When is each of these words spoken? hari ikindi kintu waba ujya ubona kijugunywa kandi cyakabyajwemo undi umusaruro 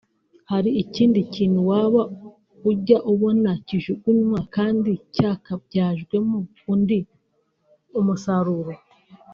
hari 0.51 0.69
ikindi 0.83 1.19
kintu 1.35 1.59
waba 1.69 2.01
ujya 2.71 2.97
ubona 3.11 3.51
kijugunywa 3.67 4.39
kandi 4.55 4.91
cyakabyajwemo 5.15 6.37
undi 6.73 6.99
umusaruro 7.99 8.71